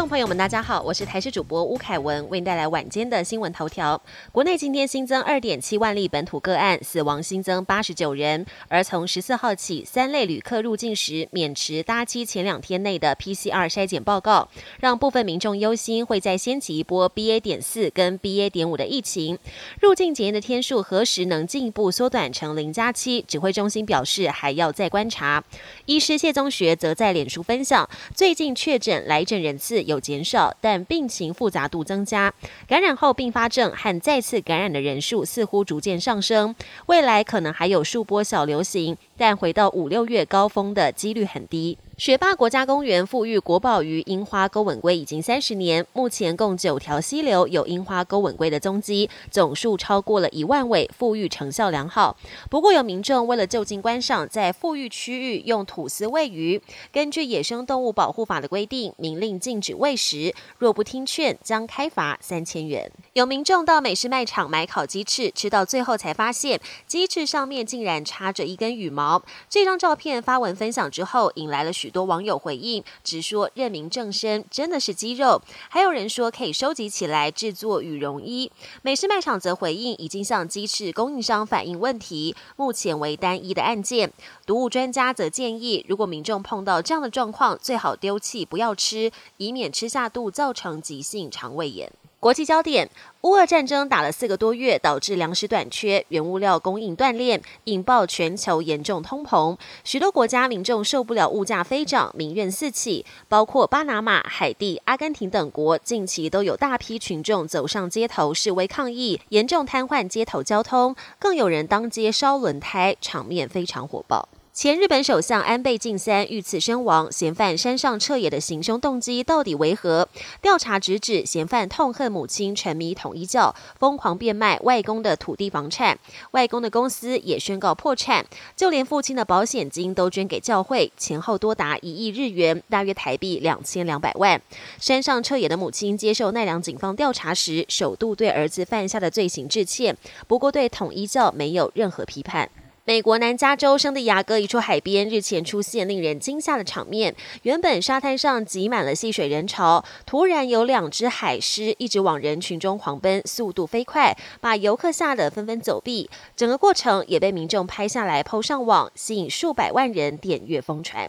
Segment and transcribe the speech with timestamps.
[0.00, 4.00] 众朋友们，大家好，我是台视主播吴凯文，为您带来晚间的新闻头条。
[4.32, 8.46] 国内今天新增二点七万例本土个案，死亡新增八十九人。
[8.68, 14.48] 而从十四号起，三类旅客入境时免持搭机前两天内的 PCR 筛检报告，
[14.80, 17.38] 让部分民众忧心会再掀起一波 BA.
[17.38, 18.48] 点四跟 BA.
[18.48, 19.38] 点五的疫情。
[19.78, 23.20] 入境检验的天数何时能进一步缩短成零加七？
[23.28, 25.44] 指挥中心表示还要再观察。
[25.84, 29.81] 医师谢宗学则在脸书分享，最近确诊来诊人次。
[29.82, 32.32] 有减少，但病情复杂度增加，
[32.66, 36.54] 感染后并发症和再次感染的人数似乎逐渐上升，
[36.86, 41.78] 未来可能还有数波小流行，但回到五六月高峰的几率很低。
[41.98, 52.16] 雪霸国家公园富裕国宝鱼樱花钩吻龟已经三十年，目前共九条溪流有樱花钩吻龟的踪迹，总数超过了一万尾，富裕成效良好。
[52.48, 56.60] 不过有民众为了就近观赏，在富裕区域用吐司喂鱼。
[56.90, 62.90] 根据野生动物保护法的规定，明令禁止喂食，若不听劝，将开罚三千元。
[63.12, 69.22] 有民众到美式卖场买烤鸡翅，吃到最后才发现鸡翅上面竟然插着一根羽毛。
[69.50, 71.92] 这张照片发文分享之后，引来了许。
[71.92, 78.50] 多网友回应，直说认明正身真的是鸡肉，还有人说可以收集起来制作羽绒衣。
[78.80, 84.10] 美式卖场则回应，已经向鸡翅供应商反映问题，目前为单一的案件。
[84.46, 91.92] 毒物专家则建议，如果民众碰到这样的状况，最好丢弃，不要吃，以免吃下肚造成急性肠胃炎。
[92.22, 92.88] 国际焦点：
[93.22, 99.58] 乌俄战争打了四个多月，导致粮食短缺、原物料供应断裂，引爆全球严重通膨。
[99.82, 103.04] 许多国家民众受不了物价飞涨，民怨四起。
[103.28, 114.28] 包括巴拿马、海地、阿根廷等国，近期都有大批群众走上街头示威抗议，严重瘫痪街头交通，更有人当街烧轮胎，场面非常火爆。
[114.54, 120.06] 前日本首相安倍晋三遇刺身亡，嫌犯山上彻野的行凶动机到底为何？
[120.42, 125.98] 调查直指嫌犯痛恨母亲沉迷统一教，疯狂变卖外公的土地房产，
[126.32, 134.38] 外公的公司也宣告破产，就连父亲的保险金都捐给教会，前后多达一亿日元，大约台币两千两百万。
[134.78, 139.96] 山上彻野的母亲接受奈良警方调查时，首度对儿子犯下的罪行致歉，
[140.28, 142.50] 不过对统一教没有任何批判。
[142.84, 147.14] 美国南加州圣地亚哥一处海边日前出现令人惊吓的场面。
[147.42, 156.10] 原本沙滩上挤满了戏水人潮，突然有两只海狮一直往人群中狂奔，速度飞快，把游客吓得纷纷走避。
[156.34, 161.08] 整个过程也被民众拍下来抛上网，吸引数百万人点阅疯传。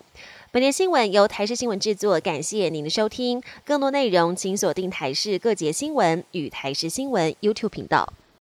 [0.52, 3.42] 本节新闻由台视新闻制作，感谢您的收听。
[3.66, 8.14] 更多内容请锁定台视各节新闻与台视新闻 YouTube 频道。